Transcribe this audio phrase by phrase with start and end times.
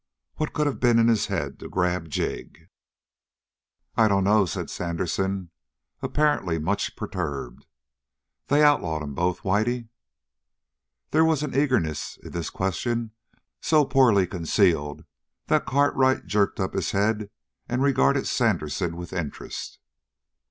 [0.37, 2.67] What could have been in his head to grab Jig?"
[3.95, 5.51] "I dunno," said Sandersen,
[6.01, 7.67] apparently much perturbed.
[8.47, 9.89] "They outlawed 'em both, Whitey?"
[11.11, 13.11] There was an eagerness in this question
[13.61, 15.05] so poorly concealed
[15.45, 17.29] that Cartwright jerked up his head
[17.69, 19.77] and regarded Sandersen with interest.